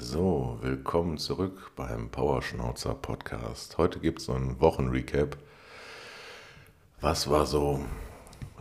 So, 0.00 0.58
willkommen 0.62 1.18
zurück 1.18 1.72
beim 1.74 2.08
Powerschnauzer 2.08 2.94
Podcast. 2.94 3.78
Heute 3.78 3.98
gibt 3.98 4.20
es 4.20 4.26
so 4.26 4.32
einen 4.32 4.60
Wochenrecap. 4.60 5.36
Was 7.00 7.28
war 7.28 7.46
so 7.46 7.84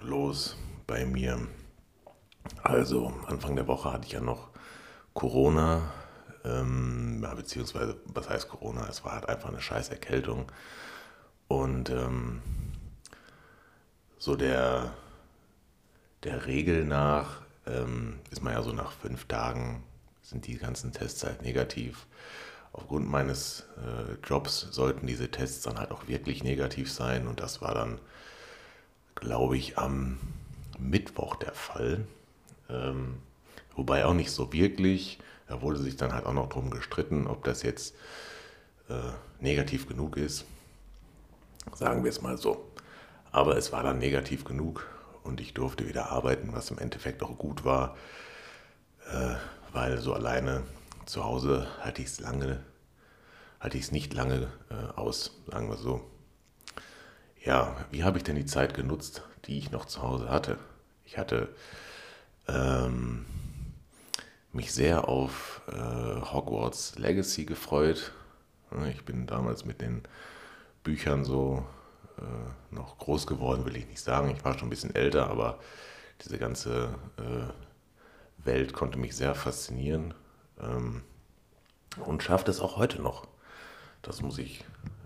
los 0.01 0.57
bei 0.87 1.05
mir? 1.05 1.47
Also, 2.63 3.13
Anfang 3.27 3.55
der 3.55 3.67
Woche 3.67 3.93
hatte 3.93 4.07
ich 4.07 4.13
ja 4.13 4.19
noch 4.19 4.49
Corona, 5.13 5.91
ähm, 6.43 7.23
beziehungsweise, 7.35 7.97
was 8.05 8.27
heißt 8.27 8.49
Corona? 8.49 8.87
Es 8.89 9.05
war 9.05 9.11
halt 9.11 9.29
einfach 9.29 9.49
eine 9.49 9.61
scheiß 9.61 9.89
Erkältung. 9.89 10.51
Und 11.47 11.91
ähm, 11.91 12.41
so 14.17 14.35
der, 14.35 14.91
der 16.23 16.47
Regel 16.47 16.83
nach 16.83 17.43
ähm, 17.67 18.21
ist 18.31 18.41
man 18.41 18.53
ja 18.53 18.63
so 18.63 18.71
nach 18.71 18.91
fünf 18.91 19.25
Tagen 19.25 19.83
sind 20.27 20.45
die 20.45 20.57
ganzen 20.57 20.91
Tests 20.91 21.23
halt 21.23 21.41
negativ. 21.41 22.05
Aufgrund 22.73 23.09
meines 23.09 23.63
äh, 23.77 24.27
Jobs 24.27 24.67
sollten 24.71 25.07
diese 25.07 25.31
Tests 25.31 25.63
dann 25.63 25.79
halt 25.79 25.91
auch 25.91 26.07
wirklich 26.09 26.43
negativ 26.43 26.91
sein 26.91 27.27
und 27.27 27.39
das 27.39 27.61
war 27.61 27.73
dann, 27.73 27.99
glaube 29.15 29.57
ich, 29.57 29.77
am 29.77 30.19
Mittwoch 30.77 31.37
der 31.37 31.53
Fall. 31.53 32.05
Ähm, 32.69 33.19
wobei 33.75 34.05
auch 34.05 34.13
nicht 34.13 34.31
so 34.31 34.51
wirklich. 34.51 35.19
Da 35.47 35.61
wurde 35.61 35.79
sich 35.79 35.95
dann 35.95 36.13
halt 36.13 36.25
auch 36.25 36.33
noch 36.33 36.49
drum 36.49 36.71
gestritten, 36.71 37.25
ob 37.25 37.45
das 37.45 37.63
jetzt 37.63 37.95
äh, 38.89 39.11
negativ 39.39 39.87
genug 39.87 40.17
ist. 40.17 40.43
Sagen 41.73 42.03
wir 42.03 42.09
es 42.09 42.21
mal 42.21 42.37
so. 42.37 42.69
Aber 43.31 43.55
es 43.55 43.71
war 43.71 43.81
dann 43.81 43.99
negativ 43.99 44.43
genug 44.43 44.87
und 45.23 45.39
ich 45.39 45.53
durfte 45.53 45.87
wieder 45.87 46.11
arbeiten, 46.11 46.49
was 46.51 46.69
im 46.69 46.79
Endeffekt 46.79 47.23
auch 47.23 47.37
gut 47.37 47.63
war. 47.63 47.95
Äh, 49.09 49.35
weil 49.77 49.99
so 49.99 50.15
alleine 50.15 50.63
zu 51.05 51.23
Hause 51.23 51.67
hatte 51.81 52.01
ich 52.01 52.07
es 52.07 52.19
lange, 52.19 52.63
hatte 53.59 53.77
ich 53.77 53.83
es 53.83 53.91
nicht 53.91 54.11
lange 54.11 54.47
äh, 54.71 54.97
aus, 54.99 55.39
sagen 55.45 55.69
wir 55.69 55.77
so. 55.77 56.01
Ja, 57.45 57.75
wie 57.91 58.03
habe 58.03 58.17
ich 58.17 58.23
denn 58.23 58.35
die 58.35 58.47
Zeit 58.47 58.73
genutzt, 58.73 59.21
die 59.45 59.59
ich 59.59 59.69
noch 59.69 59.85
zu 59.85 60.01
Hause 60.01 60.31
hatte? 60.31 60.57
Ich 61.05 61.19
hatte 61.19 61.49
ähm, 62.47 63.27
mich 64.51 64.73
sehr 64.73 65.07
auf 65.07 65.61
äh, 65.67 66.21
Hogwarts 66.33 66.97
Legacy 66.97 67.45
gefreut. 67.45 68.13
Ich 68.89 69.05
bin 69.05 69.27
damals 69.27 69.63
mit 69.63 69.79
den 69.79 70.01
Büchern 70.83 71.23
so 71.23 71.63
äh, 72.17 72.73
noch 72.73 72.97
groß 72.97 73.27
geworden, 73.27 73.63
will 73.65 73.77
ich 73.77 73.85
nicht 73.85 74.01
sagen. 74.01 74.31
Ich 74.31 74.43
war 74.43 74.57
schon 74.57 74.69
ein 74.69 74.71
bisschen 74.71 74.95
älter, 74.95 75.29
aber 75.29 75.59
diese 76.23 76.39
ganze 76.39 76.95
äh, 77.19 77.66
Welt 78.47 78.73
konnte 78.73 78.97
mich 78.97 79.15
sehr 79.15 79.35
faszinieren 79.35 80.15
ähm, 80.59 81.03
und 82.03 82.23
schafft 82.23 82.49
es 82.49 82.59
auch 82.59 82.77
heute 82.77 83.01
noch. 83.01 83.27
Das 84.01 84.21
muss 84.21 84.39
ich 84.39 84.61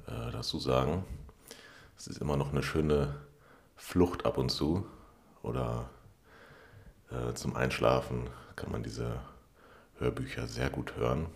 äh, 0.07 0.31
dazu 0.31 0.59
sagen. 0.59 1.03
Es 1.97 2.07
ist 2.07 2.21
immer 2.21 2.37
noch 2.37 2.51
eine 2.51 2.63
schöne 2.63 3.15
Flucht 3.75 4.25
ab 4.25 4.37
und 4.37 4.49
zu 4.49 4.85
oder 5.43 5.89
äh, 7.09 7.33
zum 7.33 7.55
Einschlafen 7.55 8.29
kann 8.55 8.71
man 8.71 8.83
diese 8.83 9.19
Hörbücher 9.97 10.47
sehr 10.47 10.69
gut 10.69 10.95
hören. 10.95 11.27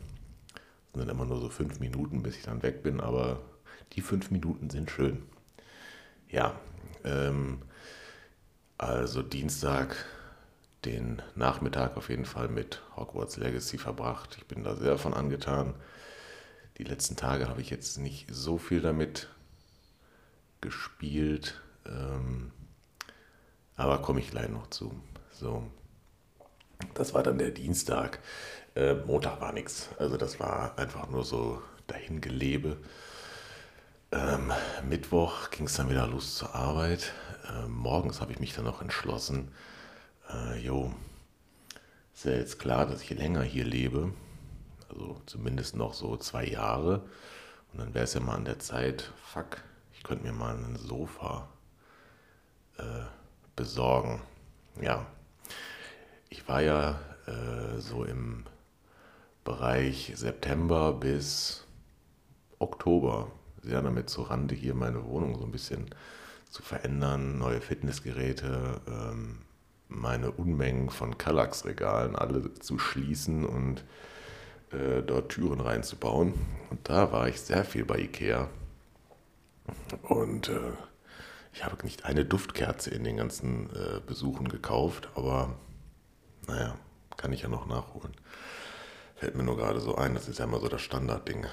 Es 0.93 0.99
sind 0.99 1.09
immer 1.09 1.25
nur 1.25 1.39
so 1.39 1.49
fünf 1.49 1.79
Minuten, 1.79 2.23
bis 2.23 2.37
ich 2.37 2.43
dann 2.43 2.63
weg 2.63 2.83
bin, 2.83 3.01
aber 3.01 3.41
die 3.93 4.01
fünf 4.01 4.31
Minuten 4.31 4.69
sind 4.69 4.89
schön. 4.89 5.23
Ja, 6.29 6.55
ähm, 7.03 7.61
also 8.77 9.21
Dienstag 9.21 9.95
den 10.85 11.21
Nachmittag 11.35 11.97
auf 11.97 12.09
jeden 12.09 12.25
Fall 12.25 12.47
mit 12.47 12.81
Hogwarts 12.95 13.37
Legacy 13.37 13.77
verbracht. 13.77 14.35
Ich 14.37 14.45
bin 14.45 14.63
da 14.63 14.75
sehr 14.75 14.97
von 14.97 15.13
angetan. 15.13 15.73
Die 16.77 16.83
letzten 16.83 17.15
Tage 17.15 17.47
habe 17.47 17.61
ich 17.61 17.69
jetzt 17.69 17.97
nicht 17.97 18.27
so 18.29 18.57
viel 18.57 18.81
damit 18.81 19.29
gespielt, 20.61 21.61
ähm, 21.85 22.51
aber 23.75 24.01
komme 24.01 24.19
ich 24.19 24.31
gleich 24.31 24.49
noch 24.49 24.67
zu. 24.67 24.93
So, 25.31 25.63
das 26.93 27.13
war 27.13 27.23
dann 27.23 27.37
der 27.37 27.51
Dienstag. 27.51 28.19
Äh, 28.75 28.95
Montag 28.95 29.41
war 29.41 29.53
nichts. 29.53 29.89
Also 29.97 30.17
das 30.17 30.39
war 30.39 30.77
einfach 30.77 31.09
nur 31.09 31.23
so 31.23 31.61
dahingelebe. 31.87 32.77
Ähm, 34.11 34.51
Mittwoch 34.87 35.49
ging 35.49 35.65
es 35.65 35.75
dann 35.75 35.89
wieder 35.89 36.07
los 36.07 36.35
zur 36.35 36.55
Arbeit. 36.55 37.13
Ähm, 37.49 37.71
morgens 37.71 38.21
habe 38.21 38.31
ich 38.31 38.39
mich 38.39 38.53
dann 38.53 38.65
noch 38.65 38.81
entschlossen, 38.81 39.51
äh, 40.29 40.59
jo, 40.59 40.93
ist 42.13 42.25
ja 42.25 42.31
jetzt 42.31 42.59
klar, 42.59 42.85
dass 42.85 43.01
ich 43.01 43.09
länger 43.11 43.43
hier 43.43 43.65
lebe, 43.65 44.13
also 44.89 45.21
zumindest 45.25 45.75
noch 45.75 45.93
so 45.93 46.17
zwei 46.17 46.45
Jahre. 46.45 47.01
Und 47.71 47.79
dann 47.79 47.93
wäre 47.93 48.05
es 48.05 48.13
ja 48.13 48.21
mal 48.21 48.35
an 48.35 48.45
der 48.45 48.59
Zeit, 48.59 49.11
fuck, 49.23 49.61
ich 49.93 50.03
könnte 50.03 50.25
mir 50.25 50.33
mal 50.33 50.55
ein 50.55 50.77
Sofa 50.77 51.49
äh, 52.77 53.03
besorgen. 53.55 54.21
Ja, 54.81 55.05
ich 56.29 56.47
war 56.47 56.61
ja 56.61 56.99
äh, 57.27 57.79
so 57.79 58.03
im 58.03 58.45
Bereich 59.43 60.13
September 60.15 60.93
bis 60.93 61.65
Oktober 62.59 63.31
sehr 63.61 63.81
damit 63.81 64.09
zu 64.09 64.21
Rande, 64.21 64.55
hier 64.55 64.75
meine 64.75 65.05
Wohnung 65.05 65.37
so 65.37 65.45
ein 65.45 65.51
bisschen 65.51 65.89
zu 66.49 66.61
verändern, 66.61 67.37
neue 67.37 67.61
Fitnessgeräte, 67.61 68.81
ähm, 68.87 69.39
meine 69.87 70.31
Unmengen 70.31 70.89
von 70.89 71.17
Kallax-Regalen 71.17 72.15
alle 72.15 72.53
zu 72.55 72.79
schließen 72.79 73.45
und 73.45 73.83
äh, 74.71 75.01
dort 75.01 75.29
Türen 75.29 75.59
reinzubauen. 75.59 76.33
Und 76.69 76.89
da 76.89 77.11
war 77.11 77.27
ich 77.27 77.41
sehr 77.41 77.63
viel 77.63 77.85
bei 77.85 77.99
Ikea. 77.99 78.49
Und 80.03 80.49
äh, 80.49 80.73
ich 81.53 81.63
habe 81.63 81.83
nicht 81.83 82.05
eine 82.05 82.25
Duftkerze 82.25 82.89
in 82.89 83.03
den 83.03 83.17
ganzen 83.17 83.69
äh, 83.69 83.99
Besuchen 84.05 84.49
gekauft, 84.49 85.09
aber 85.15 85.55
naja, 86.47 86.75
kann 87.17 87.33
ich 87.33 87.43
ja 87.43 87.49
noch 87.49 87.65
nachholen. 87.65 88.11
Fällt 89.15 89.35
mir 89.35 89.43
nur 89.43 89.55
gerade 89.55 89.79
so 89.79 89.95
ein, 89.95 90.13
das 90.13 90.27
ist 90.27 90.39
ja 90.39 90.45
immer 90.45 90.59
so 90.59 90.67
das 90.67 90.81
Standardding. 90.81 91.45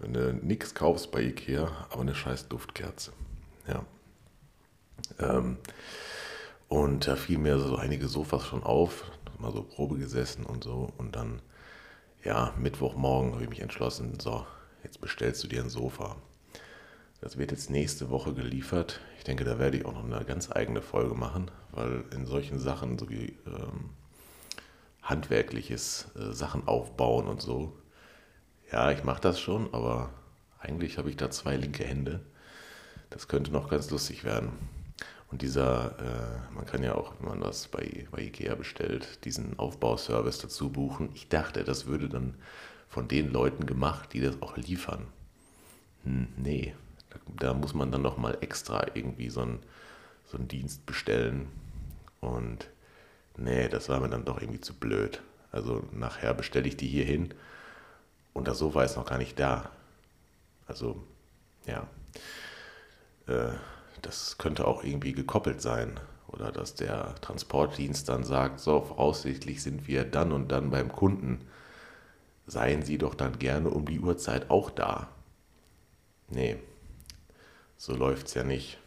Wenn 0.00 0.12
du 0.12 0.32
nichts 0.34 0.74
kaufst 0.74 1.12
bei 1.12 1.22
Ikea, 1.22 1.70
aber 1.90 2.00
eine 2.00 2.14
scheiß 2.14 2.48
Duftkerze. 2.48 3.12
Ja. 3.68 3.84
Ähm, 5.18 5.58
und 6.68 7.06
da 7.06 7.16
fiel 7.16 7.38
mir 7.38 7.58
so 7.58 7.76
einige 7.76 8.08
Sofas 8.08 8.46
schon 8.46 8.62
auf, 8.62 9.04
mal 9.38 9.52
so 9.52 9.62
Probe 9.62 9.98
gesessen 9.98 10.44
und 10.44 10.64
so. 10.64 10.92
Und 10.98 11.16
dann, 11.16 11.40
ja, 12.24 12.52
Mittwochmorgen 12.58 13.32
habe 13.32 13.44
ich 13.44 13.50
mich 13.50 13.60
entschlossen, 13.60 14.18
so, 14.20 14.46
jetzt 14.82 15.00
bestellst 15.00 15.44
du 15.44 15.48
dir 15.48 15.62
ein 15.62 15.70
Sofa. 15.70 16.16
Das 17.20 17.38
wird 17.38 17.50
jetzt 17.50 17.70
nächste 17.70 18.10
Woche 18.10 18.34
geliefert. 18.34 19.00
Ich 19.18 19.24
denke, 19.24 19.44
da 19.44 19.58
werde 19.58 19.78
ich 19.78 19.86
auch 19.86 19.94
noch 19.94 20.04
eine 20.04 20.24
ganz 20.24 20.50
eigene 20.50 20.82
Folge 20.82 21.14
machen, 21.14 21.50
weil 21.72 22.04
in 22.12 22.26
solchen 22.26 22.58
Sachen, 22.58 22.98
so 22.98 23.08
wie 23.08 23.36
ähm, 23.46 23.90
handwerkliches 25.02 26.08
äh, 26.16 26.32
Sachen 26.32 26.66
aufbauen 26.68 27.26
und 27.26 27.40
so, 27.40 27.72
ja, 28.70 28.90
ich 28.90 29.04
mache 29.04 29.20
das 29.20 29.40
schon, 29.40 29.72
aber 29.72 30.10
eigentlich 30.58 30.98
habe 30.98 31.08
ich 31.08 31.16
da 31.16 31.30
zwei 31.30 31.56
linke 31.56 31.84
Hände. 31.84 32.20
Das 33.10 33.28
könnte 33.28 33.52
noch 33.52 33.70
ganz 33.70 33.90
lustig 33.90 34.24
werden. 34.24 34.52
Und 35.30 35.42
dieser, 35.42 35.98
äh, 35.98 36.54
man 36.54 36.66
kann 36.66 36.82
ja 36.82 36.94
auch, 36.94 37.14
wenn 37.18 37.30
man 37.30 37.40
das 37.40 37.68
bei, 37.68 38.06
bei 38.10 38.22
Ikea 38.22 38.54
bestellt, 38.54 39.24
diesen 39.24 39.58
Aufbauservice 39.58 40.38
dazu 40.38 40.70
buchen. 40.70 41.10
Ich 41.14 41.28
dachte, 41.28 41.64
das 41.64 41.86
würde 41.86 42.08
dann 42.08 42.34
von 42.88 43.08
den 43.08 43.32
Leuten 43.32 43.66
gemacht, 43.66 44.12
die 44.12 44.20
das 44.20 44.40
auch 44.40 44.56
liefern. 44.56 45.06
Hm, 46.04 46.28
nee, 46.36 46.74
da, 47.10 47.18
da, 47.48 47.54
muss 47.54 47.74
man 47.74 47.90
dann 47.90 48.02
nochmal 48.02 48.38
extra 48.40 48.86
irgendwie 48.94 49.28
so 49.28 49.42
einen, 49.42 49.58
so 50.26 50.38
einen 50.38 50.48
Dienst 50.48 50.86
bestellen. 50.86 51.48
Und 52.20 52.68
nee, 53.36 53.68
das 53.68 53.88
war 53.88 54.00
mir 54.00 54.08
dann 54.08 54.24
doch 54.24 54.40
irgendwie 54.40 54.60
zu 54.60 54.74
blöd. 54.74 55.20
Also 55.50 55.82
nachher 55.92 56.34
bestelle 56.34 56.68
ich 56.68 56.76
die 56.76 56.88
hier 56.88 57.04
hin 57.04 57.34
und 58.32 58.46
das 58.46 58.58
Sofa 58.58 58.84
ist 58.84 58.96
noch 58.96 59.06
gar 59.06 59.18
nicht 59.18 59.38
da. 59.40 59.70
Also, 60.66 61.02
ja. 61.66 61.86
Äh, 63.26 63.54
das 64.02 64.38
könnte 64.38 64.66
auch 64.66 64.84
irgendwie 64.84 65.12
gekoppelt 65.12 65.60
sein. 65.60 65.98
Oder 66.28 66.52
dass 66.52 66.74
der 66.74 67.14
Transportdienst 67.20 68.08
dann 68.08 68.24
sagt, 68.24 68.60
so, 68.60 68.82
voraussichtlich 68.82 69.62
sind 69.62 69.86
wir 69.86 70.04
dann 70.04 70.32
und 70.32 70.50
dann 70.50 70.70
beim 70.70 70.90
Kunden. 70.92 71.46
Seien 72.46 72.82
Sie 72.82 72.98
doch 72.98 73.14
dann 73.14 73.38
gerne 73.38 73.70
um 73.70 73.86
die 73.86 74.00
Uhrzeit 74.00 74.50
auch 74.50 74.70
da. 74.70 75.08
Nee, 76.28 76.56
so 77.76 77.94
läuft 77.94 78.28
es 78.28 78.34
ja 78.34 78.44
nicht. 78.44 78.78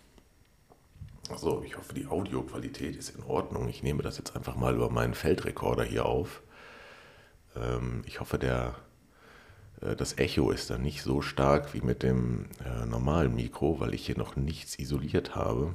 So, 1.35 1.63
ich 1.63 1.77
hoffe, 1.77 1.93
die 1.93 2.07
Audioqualität 2.07 2.95
ist 2.95 3.15
in 3.15 3.23
Ordnung. 3.23 3.69
Ich 3.69 3.83
nehme 3.83 4.01
das 4.01 4.17
jetzt 4.17 4.35
einfach 4.35 4.55
mal 4.55 4.73
über 4.75 4.89
meinen 4.89 5.13
Feldrekorder 5.13 5.83
hier 5.83 6.05
auf. 6.05 6.41
Ähm, 7.55 8.01
ich 8.05 8.19
hoffe, 8.19 8.39
der 8.39 8.75
das 9.81 10.17
Echo 10.17 10.51
ist 10.51 10.69
dann 10.69 10.81
nicht 10.81 11.03
so 11.03 11.21
stark 11.21 11.73
wie 11.73 11.81
mit 11.81 12.03
dem 12.03 12.45
äh, 12.65 12.85
normalen 12.85 13.33
Mikro, 13.35 13.79
weil 13.79 13.93
ich 13.93 14.05
hier 14.05 14.17
noch 14.17 14.35
nichts 14.35 14.77
isoliert 14.77 15.35
habe. 15.35 15.73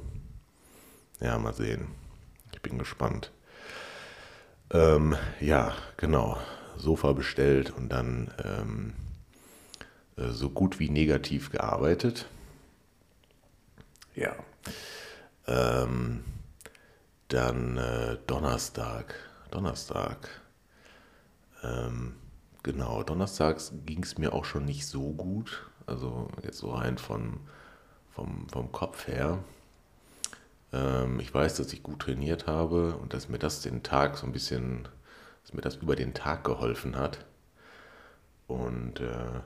Ja, 1.19 1.37
mal 1.39 1.53
sehen. 1.53 1.87
Ich 2.53 2.61
bin 2.61 2.77
gespannt. 2.77 3.31
Ähm, 4.71 5.15
ja, 5.39 5.73
genau. 5.97 6.37
Sofa 6.77 7.13
bestellt 7.13 7.71
und 7.71 7.89
dann 7.89 8.31
ähm, 8.43 8.93
äh, 10.17 10.31
so 10.31 10.49
gut 10.49 10.79
wie 10.79 10.89
negativ 10.89 11.51
gearbeitet. 11.51 12.27
Ja. 14.13 14.35
Ähm, 15.47 16.23
dann 17.29 17.77
äh, 17.77 18.17
Donnerstag. 18.27 19.15
Donnerstag. 19.51 20.29
Ähm, 21.63 22.15
genau, 22.65 23.03
donnerstags 23.03 23.71
ging 23.85 24.03
es 24.03 24.17
mir 24.17 24.33
auch 24.33 24.43
schon 24.43 24.65
nicht 24.65 24.87
so 24.87 25.13
gut. 25.13 25.69
Also 25.85 26.29
jetzt 26.43 26.57
so 26.57 26.71
rein 26.71 26.97
von, 26.97 27.39
vom, 28.09 28.49
vom 28.49 28.71
Kopf 28.71 29.07
her. 29.07 29.37
Ähm, 30.73 31.19
ich 31.19 31.31
weiß, 31.31 31.57
dass 31.57 31.71
ich 31.73 31.83
gut 31.83 31.99
trainiert 31.99 32.47
habe 32.47 32.97
und 32.97 33.13
dass 33.13 33.29
mir 33.29 33.37
das 33.37 33.61
den 33.61 33.83
Tag 33.83 34.17
so 34.17 34.25
ein 34.25 34.31
bisschen, 34.31 34.87
dass 35.43 35.53
mir 35.53 35.61
das 35.61 35.75
über 35.75 35.95
den 35.95 36.15
Tag 36.15 36.43
geholfen 36.43 36.97
hat. 36.97 37.23
Und 38.47 38.99
äh, 38.99 39.41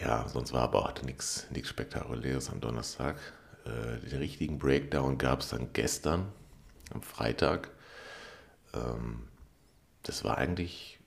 ja, 0.00 0.28
sonst 0.28 0.52
war 0.52 0.62
aber 0.62 0.84
auch 0.84 1.02
nichts 1.02 1.48
Spektakuläres 1.64 2.50
am 2.50 2.60
Donnerstag. 2.60 3.16
Äh, 3.64 3.98
den 4.08 4.18
richtigen 4.20 4.60
Breakdown 4.60 5.18
gab 5.18 5.40
es 5.40 5.48
dann 5.48 5.72
gestern, 5.72 6.30
am 6.92 7.02
Freitag. 7.02 7.70
Ähm, 8.74 9.26
das 10.04 10.22
war 10.22 10.38
eigentlich, 10.38 11.00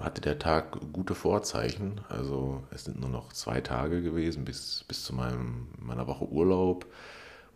hatte 0.00 0.20
der 0.20 0.38
Tag 0.38 0.78
gute 0.92 1.14
Vorzeichen. 1.14 2.00
Also 2.08 2.62
es 2.70 2.84
sind 2.84 3.00
nur 3.00 3.10
noch 3.10 3.32
zwei 3.32 3.60
Tage 3.60 4.02
gewesen 4.02 4.44
bis, 4.44 4.84
bis 4.86 5.04
zu 5.04 5.14
meinem, 5.14 5.68
meiner 5.78 6.06
Woche 6.06 6.28
Urlaub. 6.28 6.86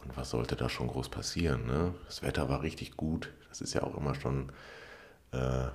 Und 0.04 0.16
was 0.16 0.30
sollte 0.30 0.56
da 0.56 0.68
schon 0.68 0.88
groß 0.88 1.08
passieren? 1.08 1.66
Ne? 1.66 1.94
Das 2.06 2.22
Wetter 2.22 2.48
war 2.48 2.62
richtig 2.62 2.96
gut. 2.96 3.32
Das 3.48 3.60
ist 3.60 3.74
ja 3.74 3.82
auch 3.82 3.96
immer 3.96 4.14
schon 4.14 4.50
äh, 5.32 5.68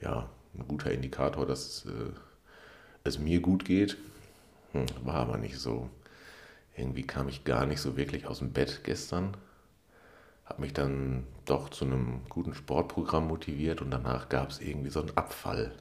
ja, 0.00 0.28
ein 0.54 0.68
guter 0.68 0.90
Indikator, 0.90 1.46
dass 1.46 1.86
äh, 1.86 2.12
es 3.04 3.18
mir 3.18 3.40
gut 3.40 3.64
geht. 3.64 3.96
Hm, 4.72 4.86
war 5.04 5.14
aber 5.16 5.38
nicht 5.38 5.58
so. 5.58 5.88
Irgendwie 6.76 7.02
kam 7.02 7.28
ich 7.28 7.44
gar 7.44 7.66
nicht 7.66 7.80
so 7.80 7.96
wirklich 7.96 8.26
aus 8.26 8.38
dem 8.38 8.52
Bett 8.52 8.80
gestern. 8.84 9.36
Habe 10.52 10.60
mich 10.60 10.74
dann 10.74 11.26
doch 11.46 11.70
zu 11.70 11.86
einem 11.86 12.26
guten 12.28 12.52
Sportprogramm 12.52 13.26
motiviert 13.26 13.80
und 13.80 13.90
danach 13.90 14.28
gab 14.28 14.50
es 14.50 14.60
irgendwie 14.60 14.90
so 14.90 15.00
einen 15.00 15.16
Abfall. 15.16 15.72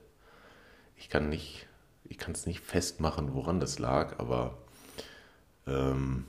Ich 0.95 1.09
kann 1.09 1.27
nicht, 1.27 1.67
ich 2.05 2.17
kann 2.17 2.31
es 2.31 2.45
nicht 2.45 2.61
festmachen, 2.61 3.33
woran 3.33 3.59
das 3.59 3.79
lag, 3.79 4.17
aber 4.17 4.57
ähm, 5.67 6.25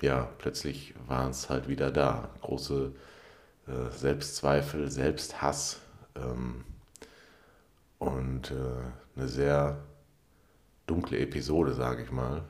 ja, 0.00 0.28
plötzlich 0.38 0.94
waren 1.08 1.32
es 1.32 1.50
halt 1.50 1.66
wieder 1.66 1.90
da. 1.90 2.30
Große 2.40 2.92
äh, 3.66 3.90
Selbstzweifel, 3.90 4.88
Selbsthass 4.88 5.80
ähm, 6.14 6.64
und 7.98 8.52
äh, 8.52 9.16
eine 9.16 9.26
sehr 9.26 9.82
dunkle 10.86 11.18
Episode, 11.18 11.74
sage 11.74 12.04
ich 12.04 12.12
mal, 12.12 12.44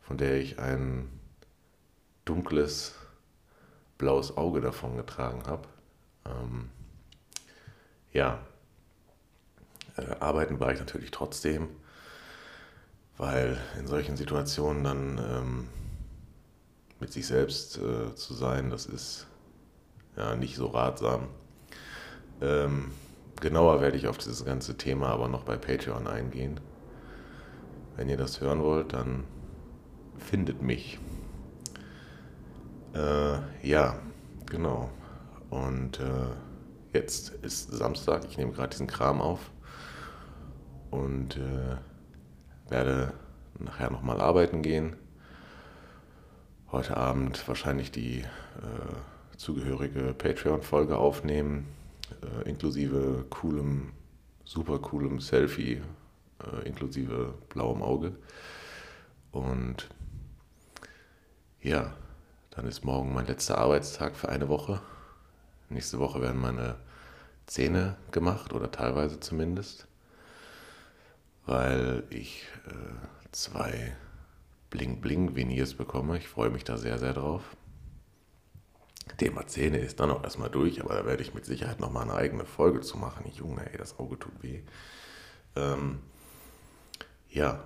von 0.00 0.18
der 0.18 0.40
ich 0.40 0.58
ein 0.58 1.08
dunkles 2.24 2.96
blaues 3.98 4.36
Auge 4.36 4.60
davon 4.60 4.96
getragen 4.96 5.42
habe. 5.46 5.68
Ähm, 6.24 6.70
ja, 8.12 8.40
äh, 9.96 10.16
arbeiten 10.20 10.60
war 10.60 10.72
ich 10.72 10.78
natürlich 10.78 11.10
trotzdem, 11.10 11.68
weil 13.16 13.58
in 13.78 13.86
solchen 13.86 14.16
Situationen 14.16 14.84
dann 14.84 15.18
ähm, 15.18 15.68
mit 17.00 17.12
sich 17.12 17.26
selbst 17.26 17.78
äh, 17.78 18.14
zu 18.14 18.34
sein, 18.34 18.70
das 18.70 18.86
ist 18.86 19.26
ja 20.16 20.34
nicht 20.36 20.56
so 20.56 20.68
ratsam. 20.68 21.28
Ähm, 22.40 22.90
genauer 23.40 23.80
werde 23.80 23.96
ich 23.96 24.08
auf 24.08 24.18
dieses 24.18 24.44
ganze 24.44 24.76
Thema 24.76 25.08
aber 25.08 25.28
noch 25.28 25.44
bei 25.44 25.56
Patreon 25.56 26.06
eingehen. 26.06 26.60
Wenn 27.96 28.08
ihr 28.08 28.16
das 28.16 28.40
hören 28.40 28.62
wollt, 28.62 28.92
dann 28.92 29.24
findet 30.18 30.62
mich. 30.62 30.98
Äh, 32.96 33.68
ja, 33.68 33.98
genau. 34.46 34.90
Und 35.50 36.00
äh, 36.00 36.32
jetzt 36.92 37.30
ist 37.42 37.70
Samstag, 37.70 38.24
ich 38.28 38.38
nehme 38.38 38.52
gerade 38.52 38.70
diesen 38.70 38.86
Kram 38.86 39.20
auf 39.20 39.50
und 40.90 41.36
äh, 41.36 41.76
werde 42.70 43.12
nachher 43.58 43.90
nochmal 43.90 44.20
arbeiten 44.20 44.62
gehen 44.62 44.96
heute 46.72 46.96
Abend 46.96 47.46
wahrscheinlich 47.46 47.90
die 47.90 48.20
äh, 48.20 49.36
zugehörige 49.36 50.14
Patreon-Folge 50.14 50.96
aufnehmen, 50.96 51.66
äh, 52.22 52.48
inklusive 52.48 53.24
coolem, 53.30 53.92
super 54.44 54.78
coolem 54.78 55.20
Selfie, 55.20 55.80
äh, 56.42 56.68
inklusive 56.68 57.34
blauem 57.48 57.82
Auge. 57.82 58.16
Und 59.32 59.88
ja, 61.60 61.94
dann 62.56 62.66
ist 62.66 62.84
morgen 62.84 63.12
mein 63.12 63.26
letzter 63.26 63.58
Arbeitstag 63.58 64.16
für 64.16 64.30
eine 64.30 64.48
Woche. 64.48 64.80
Nächste 65.68 65.98
Woche 65.98 66.22
werden 66.22 66.40
meine 66.40 66.76
Zähne 67.46 67.96
gemacht 68.12 68.52
oder 68.54 68.70
teilweise 68.70 69.20
zumindest, 69.20 69.86
weil 71.44 72.04
ich 72.08 72.46
äh, 72.66 72.72
zwei 73.30 73.94
Bling-Bling-Veneers 74.70 75.74
bekomme. 75.74 76.16
Ich 76.16 76.28
freue 76.28 76.50
mich 76.50 76.64
da 76.64 76.78
sehr, 76.78 76.98
sehr 76.98 77.12
drauf. 77.12 77.42
Thema 79.18 79.46
Zähne 79.46 79.78
ist 79.78 80.00
dann 80.00 80.10
auch 80.10 80.24
erstmal 80.24 80.50
durch, 80.50 80.80
aber 80.82 80.94
da 80.94 81.06
werde 81.06 81.22
ich 81.22 81.34
mit 81.34 81.44
Sicherheit 81.44 81.78
nochmal 81.78 82.04
eine 82.04 82.14
eigene 82.14 82.44
Folge 82.44 82.80
zu 82.80 82.96
machen. 82.98 83.30
Junge, 83.32 83.70
ey, 83.70 83.78
das 83.78 83.98
Auge 83.98 84.18
tut 84.18 84.42
weh. 84.42 84.62
Ähm, 85.54 86.00
ja, 87.30 87.62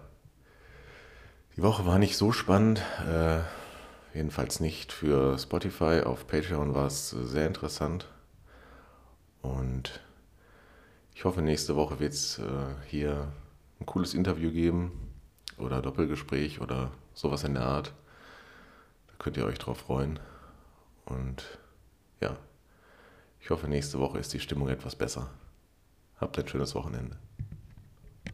die 1.57 1.63
Woche 1.63 1.87
war 1.87 1.99
nicht 1.99 2.17
so 2.17 2.33
spannend. 2.33 2.83
Äh, 3.09 3.41
jedenfalls 4.15 4.61
nicht 4.61 4.93
für 4.93 5.39
Spotify. 5.39 6.03
Auf 6.05 6.27
Patreon 6.27 6.75
war 6.75 6.87
es 6.87 7.11
sehr 7.11 7.47
interessant. 7.47 8.09
Und 9.43 10.01
ich 11.15 11.25
hoffe, 11.25 11.43
nächste 11.43 11.77
Woche 11.77 12.01
wird 12.01 12.13
es 12.13 12.39
äh, 12.39 12.75
hier 12.87 13.33
ein 13.79 13.87
cooles 13.87 14.15
Interview 14.15 14.51
geben 14.51 14.93
oder 15.59 15.83
Doppelgespräch 15.83 16.61
oder 16.61 16.91
sowas 17.15 17.45
in 17.45 17.55
der 17.55 17.65
Art. 17.65 17.95
Da 19.09 19.15
könnt 19.19 19.37
ihr 19.37 19.47
euch 19.47 19.59
drauf 19.59 19.79
freuen. 19.79 20.19
Und 21.07 21.59
ja, 22.21 22.37
ich 23.41 23.51
hoffe, 23.51 23.69
nächste 23.69 23.99
Woche 23.99 24.19
ist 24.19 24.33
die 24.33 24.41
Stimmung 24.41 24.69
etwas 24.69 24.97
besser. 24.97 25.31
Habt 26.17 26.39
ein 26.39 26.49
schönes 26.49 26.75
Wochenende. 26.75 27.17